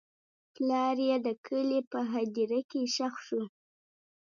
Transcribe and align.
پلار 0.53 0.95
یې 1.07 1.17
د 1.25 1.27
کلي 1.45 1.79
په 1.91 1.99
هدیره 2.11 2.61
کې 2.69 2.81
ښخ 2.95 3.15
شو. 3.27 3.41